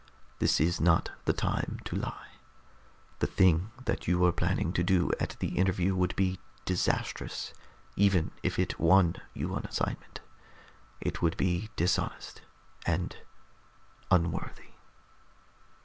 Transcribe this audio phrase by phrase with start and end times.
[0.39, 2.31] This is not the time to lie.
[3.19, 7.53] The thing that you were planning to do at the interview would be disastrous,
[7.95, 10.19] even if it won you an assignment.
[11.01, 12.41] It would be dishonest
[12.83, 13.15] and
[14.09, 14.71] unworthy."